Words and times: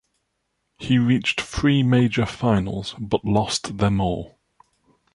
He 0.79 0.97
reached 0.97 1.41
three 1.41 1.83
major 1.83 2.25
finals, 2.25 2.95
but 2.99 3.23
lost 3.23 3.77
them 3.77 4.01
all. 4.01 4.39